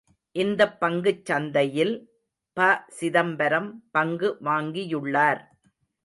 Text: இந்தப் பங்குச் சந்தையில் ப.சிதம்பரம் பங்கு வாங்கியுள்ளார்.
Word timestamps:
இந்தப் 0.35 0.79
பங்குச் 0.79 1.25
சந்தையில் 1.25 1.93
ப.சிதம்பரம் 2.57 3.69
பங்கு 3.91 4.37
வாங்கியுள்ளார். 4.43 5.41